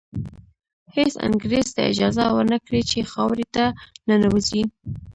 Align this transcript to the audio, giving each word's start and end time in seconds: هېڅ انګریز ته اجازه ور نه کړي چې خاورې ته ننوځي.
هېڅ 0.95 1.11
انګریز 1.27 1.67
ته 1.75 1.81
اجازه 1.91 2.23
ور 2.35 2.45
نه 2.53 2.59
کړي 2.65 2.81
چې 2.89 3.09
خاورې 3.11 3.45
ته 3.55 3.63
ننوځي. 4.07 4.63